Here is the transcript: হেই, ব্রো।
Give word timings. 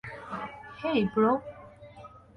হেই, 0.79 1.01
ব্রো। 1.15 1.33